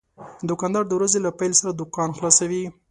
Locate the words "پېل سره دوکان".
1.39-2.09